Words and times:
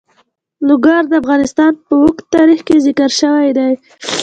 لوگر 0.67 1.01
د 1.07 1.13
افغانستان 1.21 1.71
په 1.85 1.93
اوږده 2.01 2.27
تاریخ 2.35 2.59
کې 2.67 2.83
ذکر 2.85 3.09
شوی 3.19 3.49
دی. 3.57 3.71